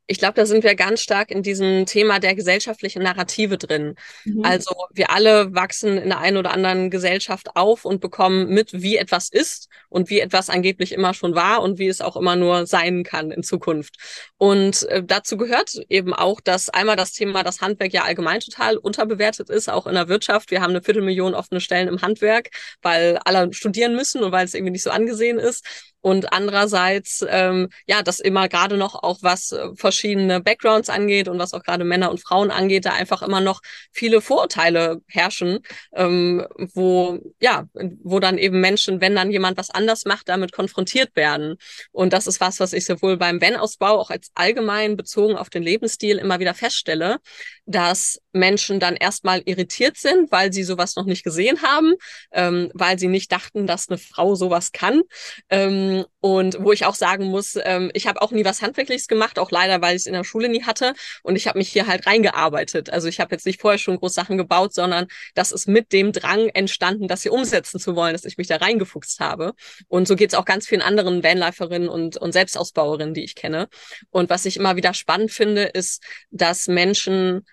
[0.07, 3.95] Ich glaube, da sind wir ganz stark in diesem Thema der gesellschaftlichen Narrative drin.
[4.23, 4.45] Mhm.
[4.45, 8.97] Also wir alle wachsen in der einen oder anderen Gesellschaft auf und bekommen mit, wie
[8.97, 12.67] etwas ist und wie etwas angeblich immer schon war und wie es auch immer nur
[12.67, 13.95] sein kann in Zukunft.
[14.37, 18.77] Und äh, dazu gehört eben auch, dass einmal das Thema, das Handwerk ja allgemein total
[18.77, 20.51] unterbewertet ist, auch in der Wirtschaft.
[20.51, 22.49] Wir haben eine Viertelmillion offene Stellen im Handwerk,
[22.81, 25.65] weil alle studieren müssen und weil es irgendwie nicht so angesehen ist
[26.05, 31.39] und andererseits ähm, ja, dass immer gerade noch auch was äh, verschiedene Backgrounds angeht und
[31.39, 33.59] was auch gerade Männer und Frauen angeht, da einfach immer noch
[33.91, 35.61] viele Vorurteile herrschen,
[35.95, 37.67] ähm, wo ja,
[38.03, 41.55] wo dann eben Menschen, wenn dann jemand was anders macht, damit konfrontiert werden.
[41.91, 45.63] Und das ist was, was ich sowohl beim Wenn-Ausbau auch als allgemein bezogen auf den
[45.63, 47.17] Lebensstil immer wieder feststelle,
[47.65, 51.93] dass Menschen dann erstmal irritiert sind, weil sie sowas noch nicht gesehen haben,
[52.31, 55.01] ähm, weil sie nicht dachten, dass eine Frau sowas kann.
[55.49, 59.39] Ähm, und wo ich auch sagen muss, ähm, ich habe auch nie was Handwerkliches gemacht,
[59.39, 60.93] auch leider, weil ich es in der Schule nie hatte.
[61.23, 62.89] Und ich habe mich hier halt reingearbeitet.
[62.89, 66.11] Also ich habe jetzt nicht vorher schon groß Sachen gebaut, sondern das ist mit dem
[66.11, 69.53] Drang entstanden, das hier umsetzen zu wollen, dass ich mich da reingefuchst habe.
[69.87, 73.67] Und so geht es auch ganz vielen anderen Vanliferinnen und, und Selbstausbauerinnen, die ich kenne.
[74.09, 77.45] Und was ich immer wieder spannend finde, ist, dass Menschen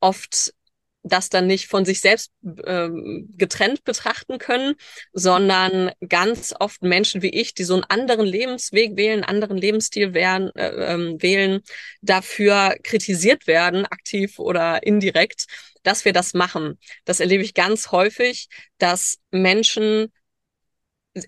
[0.00, 0.52] oft
[1.08, 2.32] das dann nicht von sich selbst
[2.64, 4.74] ähm, getrennt betrachten können,
[5.12, 10.14] sondern ganz oft Menschen wie ich, die so einen anderen Lebensweg wählen, einen anderen Lebensstil
[10.14, 11.62] wählen, äh, äh, wählen,
[12.02, 15.46] dafür kritisiert werden, aktiv oder indirekt,
[15.82, 16.78] dass wir das machen.
[17.04, 20.12] Das erlebe ich ganz häufig, dass Menschen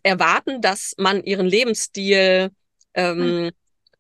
[0.03, 2.51] erwarten, dass man ihren Lebensstil
[2.95, 3.51] ähm,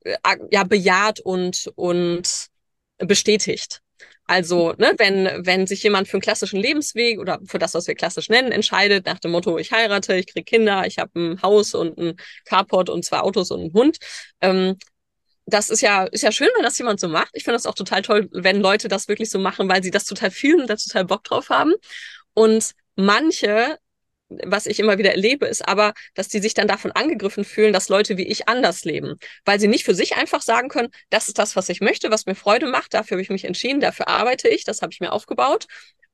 [0.04, 0.16] äh,
[0.50, 2.48] ja bejaht und und
[2.98, 3.81] bestätigt.
[4.29, 7.95] Also, ne, wenn, wenn sich jemand für einen klassischen Lebensweg oder für das, was wir
[7.95, 11.75] klassisch nennen, entscheidet, nach dem Motto, ich heirate, ich kriege Kinder, ich habe ein Haus
[11.75, 12.14] und ein
[12.45, 13.97] Carport und zwei Autos und einen Hund,
[14.43, 14.77] ähm,
[15.47, 17.31] das ist ja, ist ja schön, wenn das jemand so macht.
[17.33, 20.05] Ich finde das auch total toll, wenn Leute das wirklich so machen, weil sie das
[20.05, 21.73] total fühlen und da total Bock drauf haben.
[22.35, 23.79] Und manche,
[24.29, 27.88] was ich immer wieder erlebe, ist aber, dass die sich dann davon angegriffen fühlen, dass
[27.88, 29.14] Leute wie ich anders leben,
[29.45, 32.27] weil sie nicht für sich einfach sagen können, das ist das, was ich möchte, was
[32.27, 35.12] mir Freude macht, dafür habe ich mich entschieden, dafür arbeite ich, das habe ich mir
[35.12, 35.67] aufgebaut,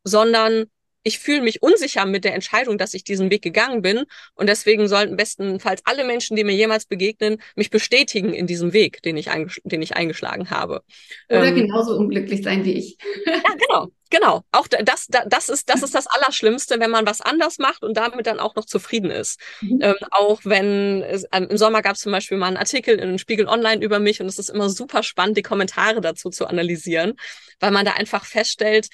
[0.04, 0.66] sondern
[1.04, 4.04] ich fühle mich unsicher mit der Entscheidung, dass ich diesen Weg gegangen bin.
[4.34, 9.02] Und deswegen sollten bestenfalls alle Menschen, die mir jemals begegnen, mich bestätigen in diesem Weg,
[9.02, 9.28] den ich,
[9.64, 10.82] den ich eingeschlagen habe.
[11.28, 12.96] Oder ähm, genauso unglücklich sein wie ich.
[13.26, 13.88] ja, genau.
[14.14, 17.96] Genau, auch das, das, ist, das ist das Allerschlimmste, wenn man was anders macht und
[17.96, 19.40] damit dann auch noch zufrieden ist.
[19.60, 19.80] Mhm.
[19.82, 23.18] Ähm, auch wenn es, ähm, im Sommer gab es zum Beispiel mal einen Artikel in
[23.18, 27.14] Spiegel Online über mich und es ist immer super spannend, die Kommentare dazu zu analysieren,
[27.58, 28.86] weil man da einfach feststellt,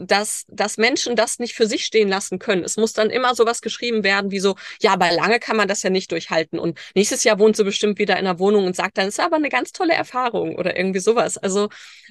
[0.00, 2.64] dass, dass Menschen das nicht für sich stehen lassen können.
[2.64, 5.82] Es muss dann immer sowas geschrieben werden, wie so, ja, aber lange kann man das
[5.82, 6.58] ja nicht durchhalten.
[6.58, 9.24] Und nächstes Jahr wohnt sie bestimmt wieder in einer Wohnung und sagt dann, es ist
[9.24, 11.36] aber eine ganz tolle Erfahrung oder irgendwie sowas.
[11.36, 11.68] Also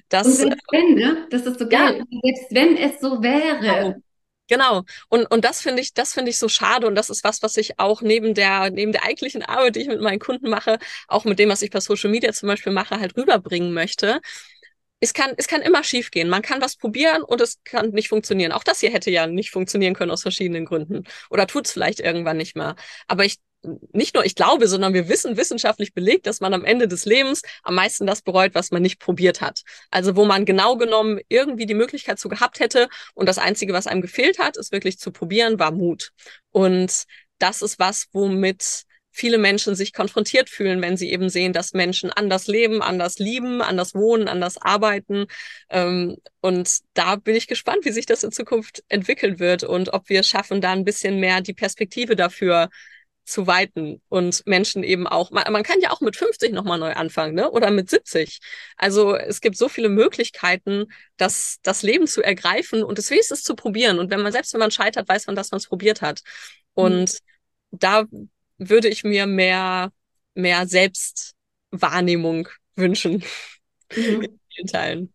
[0.09, 0.27] das.
[0.27, 1.27] Und selbst wenn, ne?
[1.29, 2.03] Das ist so geil.
[2.09, 2.19] Ja.
[2.23, 3.59] Selbst wenn es so wäre.
[3.59, 3.95] Genau.
[4.49, 4.83] Genau.
[5.09, 6.87] Und, und das finde ich, das finde ich so schade.
[6.87, 9.87] Und das ist was, was ich auch neben der, neben der eigentlichen Arbeit, die ich
[9.87, 12.99] mit meinen Kunden mache, auch mit dem, was ich bei Social Media zum Beispiel mache,
[12.99, 14.21] halt rüberbringen möchte
[14.99, 16.29] es kann, es kann immer schiefgehen.
[16.29, 18.51] Man kann was probieren und es kann nicht funktionieren.
[18.51, 21.03] Auch das hier hätte ja nicht funktionieren können aus verschiedenen Gründen.
[21.29, 22.75] Oder tut es vielleicht irgendwann nicht mehr.
[23.07, 23.37] Aber ich,
[23.93, 27.41] nicht nur ich glaube, sondern wir wissen wissenschaftlich belegt, dass man am Ende des Lebens
[27.63, 29.63] am meisten das bereut, was man nicht probiert hat.
[29.89, 33.87] Also wo man genau genommen irgendwie die Möglichkeit zu gehabt hätte und das Einzige, was
[33.87, 36.11] einem gefehlt hat, ist wirklich zu probieren, war Mut.
[36.51, 37.05] Und
[37.37, 38.83] das ist was, womit
[39.19, 43.61] viele Menschen sich konfrontiert fühlen, wenn sie eben sehen, dass Menschen anders leben, anders lieben,
[43.61, 45.25] anders wohnen, anders arbeiten.
[45.69, 50.09] Ähm, und da bin ich gespannt, wie sich das in Zukunft entwickeln wird und ob
[50.09, 52.69] wir es schaffen, da ein bisschen mehr die Perspektive dafür
[53.25, 56.93] zu weiten und Menschen eben auch, man, man kann ja auch mit 50 nochmal neu
[56.93, 57.51] anfangen, ne?
[57.51, 58.39] Oder mit 70.
[58.75, 60.85] Also es gibt so viele Möglichkeiten,
[61.17, 63.99] das, das Leben zu ergreifen und es wenigstens zu probieren.
[63.99, 66.21] Und wenn man, selbst wenn man scheitert, weiß man, dass man es probiert hat.
[66.73, 67.13] Und
[67.71, 67.77] mhm.
[67.77, 68.05] da
[68.59, 69.91] würde ich mir mehr,
[70.35, 73.23] mehr Selbstwahrnehmung wünschen
[73.95, 74.21] mhm.
[74.21, 75.13] in vielen Teilen.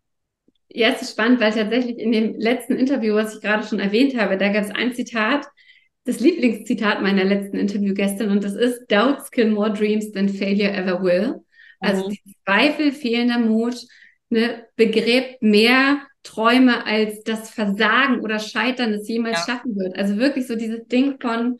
[0.68, 4.18] Ja, es ist spannend, weil tatsächlich in dem letzten Interview, was ich gerade schon erwähnt
[4.18, 5.46] habe, da gab es ein Zitat,
[6.04, 10.72] das Lieblingszitat meiner letzten Interview gestern und das ist Doubts kill more dreams than failure
[10.72, 11.36] ever will.
[11.80, 12.16] Also mhm.
[12.44, 13.76] Zweifel, fehlender Mut,
[14.30, 19.54] ne, begräbt mehr Träume als das Versagen oder Scheitern es jemals ja.
[19.54, 19.96] schaffen wird.
[19.96, 21.58] Also wirklich so dieses Ding von,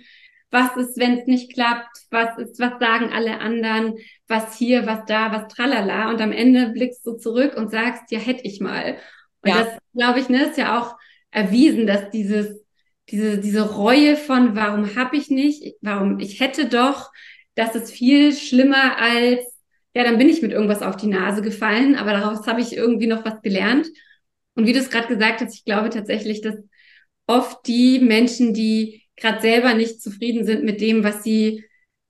[0.55, 5.05] was ist, wenn es nicht klappt, was ist, was sagen alle anderen, was hier, was
[5.05, 6.09] da, was tralala.
[6.11, 8.99] Und am Ende blickst du zurück und sagst, ja, hätte ich mal.
[9.43, 9.65] Und ja.
[9.65, 10.97] das, glaube ich, ne, ist ja auch
[11.33, 12.65] erwiesen, dass dieses,
[13.11, 17.11] diese, diese Reue von, warum habe ich nicht, warum ich hätte doch,
[17.57, 19.41] das ist viel schlimmer als,
[19.93, 23.09] ja, dann bin ich mit irgendwas auf die Nase gefallen, aber daraus habe ich irgendwie
[23.09, 23.89] noch was gelernt.
[24.55, 26.55] Und wie du es gerade gesagt hast, ich glaube tatsächlich, dass
[27.27, 31.65] oft die Menschen, die gerade selber nicht zufrieden sind mit dem, was sie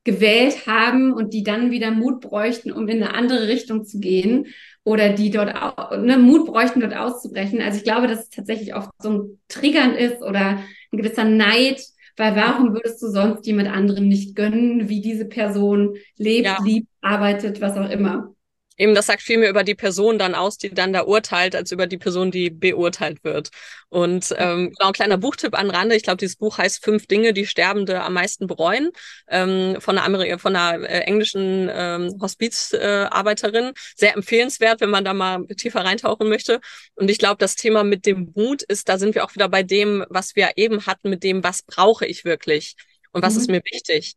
[0.04, 4.46] gewählt haben und die dann wieder Mut bräuchten, um in eine andere Richtung zu gehen
[4.84, 7.62] oder die dort auch, ne, Mut bräuchten, dort auszubrechen.
[7.62, 10.58] Also ich glaube, dass es tatsächlich oft so ein Triggern ist oder
[10.92, 11.82] ein gewisser Neid,
[12.18, 16.58] weil warum würdest du sonst jemand anderem nicht gönnen, wie diese Person lebt, ja.
[16.62, 18.33] liebt, arbeitet, was auch immer?
[18.76, 21.70] Eben, das sagt viel mehr über die Person dann aus, die dann da urteilt, als
[21.70, 23.50] über die Person, die beurteilt wird.
[23.88, 25.94] Und ähm, genau, ein kleiner Buchtipp an Rande.
[25.94, 28.90] Ich glaube, dieses Buch heißt Fünf Dinge, die Sterbende am meisten bereuen,
[29.28, 33.66] ähm, von einer, Ameri von einer äh, englischen ähm, Hospizarbeiterin.
[33.66, 36.60] Äh, Sehr empfehlenswert, wenn man da mal tiefer reintauchen möchte.
[36.96, 39.62] Und ich glaube, das Thema mit dem Mut ist, da sind wir auch wieder bei
[39.62, 42.74] dem, was wir eben hatten, mit dem, was brauche ich wirklich
[43.12, 43.40] und was mhm.
[43.40, 44.16] ist mir wichtig.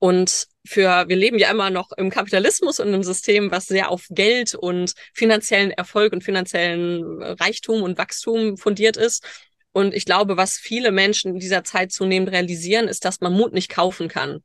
[0.00, 4.06] Und für, wir leben ja immer noch im Kapitalismus und im System, was sehr auf
[4.08, 9.24] Geld und finanziellen Erfolg und finanziellen Reichtum und Wachstum fundiert ist.
[9.72, 13.52] Und ich glaube, was viele Menschen in dieser Zeit zunehmend realisieren, ist, dass man Mut
[13.52, 14.42] nicht kaufen kann.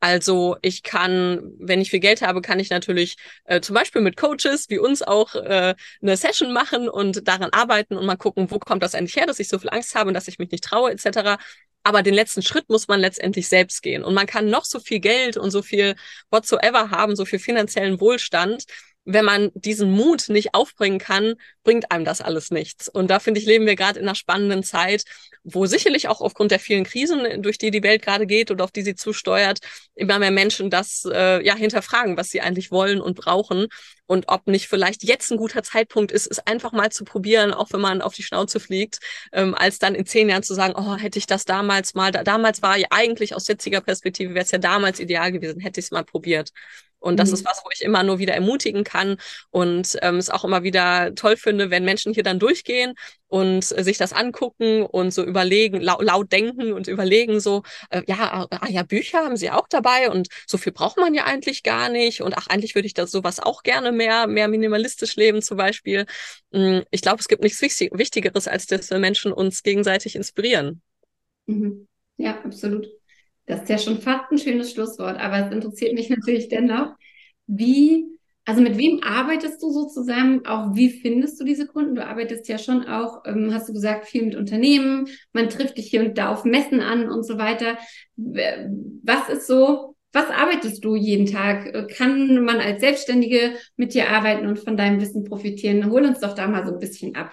[0.00, 4.16] Also ich kann, wenn ich viel Geld habe, kann ich natürlich äh, zum Beispiel mit
[4.16, 8.58] Coaches wie uns auch äh, eine Session machen und daran arbeiten und mal gucken, wo
[8.58, 10.64] kommt das eigentlich her, dass ich so viel Angst habe und dass ich mich nicht
[10.64, 11.38] traue etc.
[11.84, 14.02] Aber den letzten Schritt muss man letztendlich selbst gehen.
[14.02, 15.94] Und man kann noch so viel Geld und so viel
[16.30, 18.64] whatsoever haben, so viel finanziellen Wohlstand.
[19.04, 22.88] Wenn man diesen Mut nicht aufbringen kann, bringt einem das alles nichts.
[22.88, 25.04] Und da finde ich, leben wir gerade in einer spannenden Zeit,
[25.44, 28.70] wo sicherlich auch aufgrund der vielen Krisen, durch die die Welt gerade geht und auf
[28.70, 29.58] die sie zusteuert,
[29.94, 33.68] immer mehr Menschen das äh, ja hinterfragen, was sie eigentlich wollen und brauchen
[34.06, 37.68] und ob nicht vielleicht jetzt ein guter Zeitpunkt ist, es einfach mal zu probieren, auch
[37.72, 38.98] wenn man auf die Schnauze fliegt,
[39.32, 42.24] ähm, als dann in zehn Jahren zu sagen, oh, hätte ich das damals mal, da,
[42.24, 45.86] damals war ja eigentlich aus jetziger Perspektive wäre es ja damals ideal gewesen, hätte ich
[45.86, 46.50] es mal probiert.
[47.04, 47.34] Und das mhm.
[47.34, 49.18] ist was, wo ich immer nur wieder ermutigen kann
[49.50, 52.94] und ähm, es auch immer wieder toll finde, wenn Menschen hier dann durchgehen
[53.26, 58.00] und äh, sich das angucken und so überlegen, lau laut denken und überlegen so, äh,
[58.06, 61.62] ja, ah, ja, Bücher haben sie auch dabei und so viel braucht man ja eigentlich
[61.62, 65.42] gar nicht und ach, eigentlich würde ich das sowas auch gerne mehr, mehr minimalistisch leben
[65.42, 66.06] zum Beispiel.
[66.54, 70.80] Hm, ich glaube, es gibt nichts Wichtigeres, als dass wir Menschen uns gegenseitig inspirieren.
[71.44, 71.86] Mhm.
[72.16, 72.88] Ja, absolut.
[73.46, 76.94] Das ist ja schon fast ein schönes Schlusswort, aber es interessiert mich natürlich dennoch,
[77.46, 78.06] wie,
[78.46, 80.46] also mit wem arbeitest du so zusammen?
[80.46, 81.94] Auch wie findest du diese Kunden?
[81.94, 85.08] Du arbeitest ja schon auch, ähm, hast du gesagt, viel mit Unternehmen.
[85.32, 87.76] Man trifft dich hier und da auf Messen an und so weiter.
[88.16, 91.88] Was ist so, was arbeitest du jeden Tag?
[91.96, 95.90] Kann man als Selbstständige mit dir arbeiten und von deinem Wissen profitieren?
[95.90, 97.32] Hol uns doch da mal so ein bisschen ab.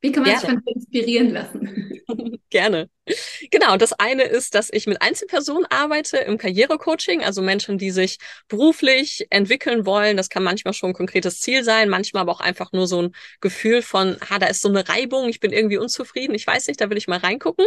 [0.00, 0.40] Wie kann man Gerne.
[0.40, 2.02] sich von dir inspirieren lassen?
[2.50, 2.88] Gerne.
[3.50, 8.18] Genau, das eine ist, dass ich mit Einzelpersonen arbeite im Karrierecoaching, also Menschen, die sich
[8.48, 10.16] beruflich entwickeln wollen.
[10.16, 13.14] Das kann manchmal schon ein konkretes Ziel sein, manchmal aber auch einfach nur so ein
[13.40, 16.80] Gefühl von, ha, da ist so eine Reibung, ich bin irgendwie unzufrieden, ich weiß nicht,
[16.80, 17.66] da will ich mal reingucken.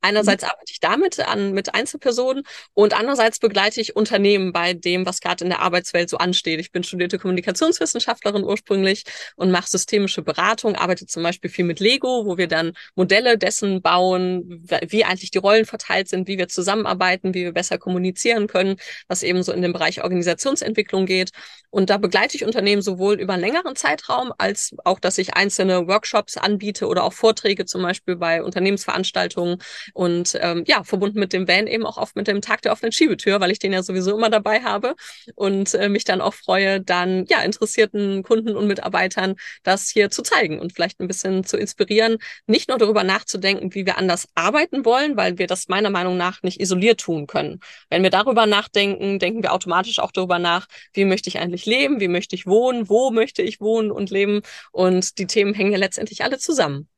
[0.00, 0.50] Einerseits mhm.
[0.50, 5.44] arbeite ich damit an mit Einzelpersonen und andererseits begleite ich Unternehmen bei dem, was gerade
[5.44, 6.60] in der Arbeitswelt so ansteht.
[6.60, 9.04] Ich bin studierte Kommunikationswissenschaftlerin ursprünglich
[9.36, 13.82] und mache systemische Beratung, arbeite zum Beispiel viel mit Lego, wo wir dann Modelle dessen
[13.82, 18.76] bauen, wie eigentlich die Rollen verteilt sind, wie wir zusammenarbeiten, wie wir besser kommunizieren können,
[19.08, 21.30] was eben so in den Bereich Organisationsentwicklung geht.
[21.70, 25.86] Und da begleite ich Unternehmen sowohl über einen längeren Zeitraum, als auch, dass ich einzelne
[25.86, 29.58] Workshops anbiete oder auch Vorträge zum Beispiel bei Unternehmensveranstaltungen
[29.92, 32.92] und ähm, ja, verbunden mit dem Van eben auch oft mit dem Tag der offenen
[32.92, 34.94] Schiebetür, weil ich den ja sowieso immer dabei habe
[35.34, 40.22] und äh, mich dann auch freue, dann ja interessierten Kunden und Mitarbeitern das hier zu
[40.22, 44.84] zeigen und vielleicht ein bisschen zu inspirieren, nicht nur darüber nachzudenken, wie wir anders arbeiten
[44.84, 47.60] wollen, weil wir das meiner Meinung nach nicht isoliert tun können.
[47.90, 52.00] Wenn wir darüber nachdenken, denken wir automatisch auch darüber nach, wie möchte ich eigentlich leben,
[52.00, 54.42] wie möchte ich wohnen, wo möchte ich wohnen und leben.
[54.72, 56.88] Und die Themen hängen ja letztendlich alle zusammen.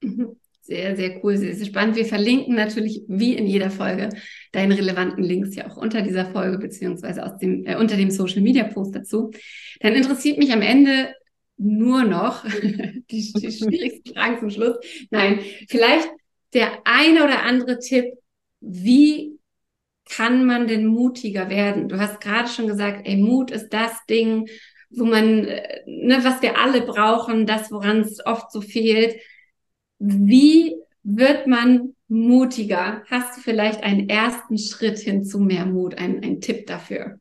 [0.00, 0.36] Mhm.
[0.70, 1.96] Sehr, sehr cool, sehr, sehr spannend.
[1.96, 4.08] Wir verlinken natürlich wie in jeder Folge
[4.52, 8.40] deine relevanten Links ja auch unter dieser Folge beziehungsweise aus dem, äh, unter dem Social
[8.40, 9.32] Media Post dazu.
[9.80, 11.12] Dann interessiert mich am Ende
[11.60, 14.76] nur noch die, die schwierigsten Fragen zum Schluss.
[15.10, 16.08] Nein, vielleicht
[16.54, 18.06] der eine oder andere Tipp,
[18.60, 19.38] wie
[20.08, 21.88] kann man denn mutiger werden?
[21.88, 24.48] Du hast gerade schon gesagt, ey, Mut ist das Ding,
[24.90, 29.20] wo man, äh, ne, was wir alle brauchen, das, woran es oft so fehlt.
[29.98, 33.04] Wie wird man mutiger?
[33.08, 37.19] Hast du vielleicht einen ersten Schritt hin zu mehr Mut, einen, einen Tipp dafür?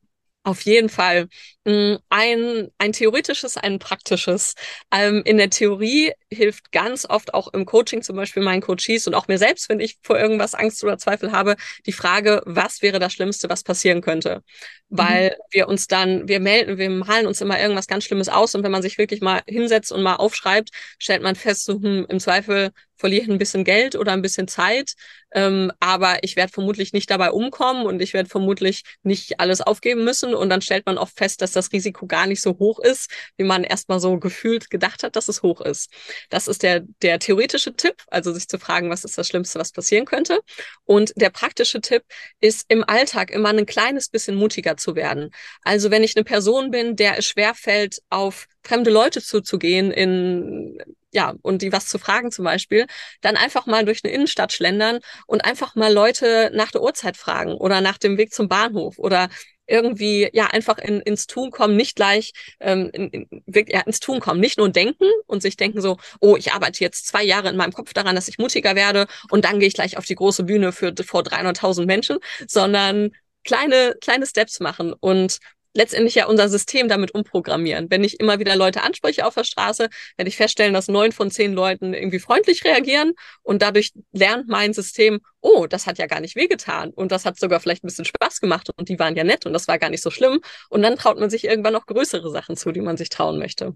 [0.49, 1.27] Auf jeden Fall.
[1.65, 4.55] Mm, ein, ein theoretisches, ein praktisches.
[4.91, 9.15] Ähm, in der Theorie hilft ganz oft auch im Coaching zum Beispiel meinen Coaches und
[9.15, 12.99] auch mir selbst, wenn ich vor irgendwas Angst oder Zweifel habe, die Frage, was wäre
[12.99, 14.43] das Schlimmste, was passieren könnte?
[14.89, 15.43] Weil mhm.
[15.51, 18.71] wir uns dann, wir melden, wir malen uns immer irgendwas ganz Schlimmes aus und wenn
[18.71, 22.71] man sich wirklich mal hinsetzt und mal aufschreibt, stellt man fest, so, hm, im Zweifel
[22.99, 24.93] verliere ich ein bisschen Geld oder ein bisschen Zeit,
[25.31, 30.03] ähm, aber ich werde vermutlich nicht dabei umkommen und ich werde vermutlich nicht alles aufgeben
[30.03, 33.09] müssen und dann stellt man oft fest, dass das Risiko gar nicht so hoch ist,
[33.37, 35.89] wie man erstmal so gefühlt gedacht hat, dass es hoch ist.
[36.29, 39.71] Das ist der, der theoretische Tipp, also sich zu fragen, was ist das Schlimmste, was
[39.71, 40.39] passieren könnte.
[40.85, 42.03] Und der praktische Tipp
[42.39, 45.31] ist im Alltag immer ein kleines bisschen mutiger zu werden.
[45.63, 50.77] Also wenn ich eine Person bin, der es schwerfällt, auf fremde Leute zuzugehen in
[51.11, 52.85] ja, und die was zu fragen zum Beispiel,
[53.21, 57.53] dann einfach mal durch eine Innenstadt schlendern und einfach mal Leute nach der Uhrzeit fragen
[57.53, 59.29] oder nach dem Weg zum Bahnhof oder
[59.69, 63.27] irgendwie ja einfach in, ins Tun kommen, nicht gleich ähm, in, in,
[63.67, 67.07] ja, ins Tun kommen, nicht nur denken und sich denken so, oh, ich arbeite jetzt
[67.07, 69.97] zwei Jahre in meinem Kopf daran, dass ich mutiger werde und dann gehe ich gleich
[69.97, 73.11] auf die große Bühne für vor 300.000 Menschen, sondern
[73.43, 75.39] kleine kleine Steps machen und
[75.73, 77.89] letztendlich ja unser System damit umprogrammieren.
[77.89, 81.31] Wenn ich immer wieder Leute anspreche auf der Straße, werde ich feststellen, dass neun von
[81.31, 86.19] zehn Leuten irgendwie freundlich reagieren und dadurch lernt mein System, oh, das hat ja gar
[86.19, 89.23] nicht wehgetan und das hat sogar vielleicht ein bisschen Spaß gemacht und die waren ja
[89.23, 91.85] nett und das war gar nicht so schlimm und dann traut man sich irgendwann noch
[91.85, 93.75] größere Sachen zu, die man sich trauen möchte.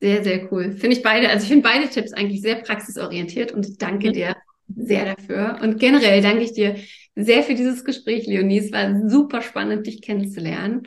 [0.00, 0.72] Sehr, sehr cool.
[0.72, 4.12] Finde ich beide, also ich finde beide Tipps eigentlich sehr praxisorientiert und danke mhm.
[4.12, 4.36] dir
[4.74, 5.58] sehr dafür.
[5.62, 6.76] Und generell danke ich dir
[7.16, 8.58] sehr für dieses Gespräch, Leonie.
[8.58, 10.82] Es war super spannend, dich kennenzulernen.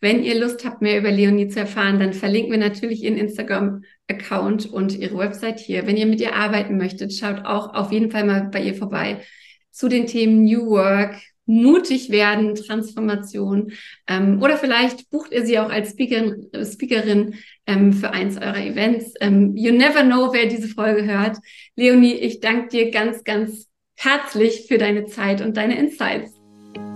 [0.00, 4.66] Wenn ihr Lust habt, mehr über Leonie zu erfahren, dann verlinken wir natürlich ihren Instagram-Account
[4.66, 5.86] und ihre Website hier.
[5.86, 9.22] Wenn ihr mit ihr arbeiten möchtet, schaut auch auf jeden Fall mal bei ihr vorbei
[9.70, 13.72] zu den Themen New Work, mutig werden, Transformation.
[14.06, 17.34] Ähm, oder vielleicht bucht ihr sie auch als Speakerin, Speakerin
[17.66, 19.14] ähm, für eins eurer Events.
[19.20, 21.38] Ähm, you never know, wer diese Folge hört.
[21.74, 26.32] Leonie, ich danke dir ganz, ganz herzlich für deine Zeit und deine Insights.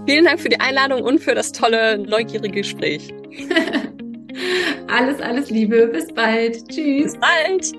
[0.06, 3.12] Vielen Dank für die Einladung und für das tolle, neugierige Gespräch.
[4.88, 5.88] alles, alles Liebe.
[5.88, 6.68] Bis bald.
[6.68, 7.12] Tschüss.
[7.12, 7.72] Bis bald.